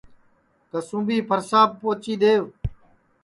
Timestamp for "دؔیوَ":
2.21-2.45